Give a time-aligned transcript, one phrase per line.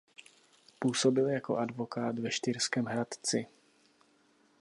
[0.79, 3.47] Působil jako advokát ve Štýrském Hradci.